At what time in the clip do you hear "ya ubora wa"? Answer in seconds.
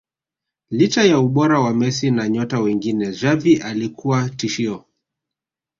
1.03-1.73